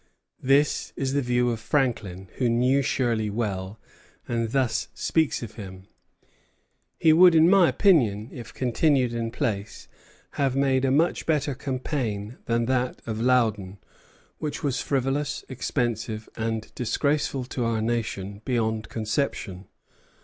This 0.41 0.93
is 0.95 1.13
the 1.13 1.21
view 1.21 1.51
of 1.51 1.59
Franklin, 1.59 2.27
who 2.37 2.49
knew 2.49 2.81
Shirley 2.81 3.29
well, 3.29 3.79
and 4.27 4.49
thus 4.49 4.87
speaks 4.95 5.43
of 5.43 5.53
him: 5.57 5.83
"He 6.97 7.13
would 7.13 7.35
in 7.35 7.47
my 7.47 7.69
opinion, 7.69 8.29
if 8.33 8.51
continued 8.51 9.13
in 9.13 9.29
place, 9.29 9.87
have 10.41 10.55
made 10.55 10.85
a 10.85 10.89
much 10.89 11.27
better 11.27 11.53
campaign 11.53 12.39
than 12.45 12.65
that 12.65 13.03
of 13.05 13.21
Loudon, 13.21 13.77
which 14.39 14.63
was 14.63 14.81
frivolous, 14.81 15.45
expensive, 15.49 16.27
and 16.35 16.73
disgraceful 16.73 17.43
to 17.43 17.63
our 17.63 17.79
nation 17.79 18.41
beyond 18.43 18.89
conception. 18.89 19.67